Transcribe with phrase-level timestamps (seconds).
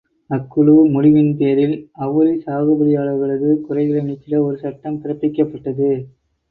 [0.29, 5.91] அக்குழு முடிவின் பேரில், அவுரி சாகுபடியாளர்களது குறைகளை நீக்கிட ஒரு சட்டம் பிறப்பிக்கப்பட்டது.